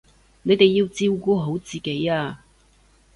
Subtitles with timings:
[0.41, 2.43] 你哋要照顧好自己啊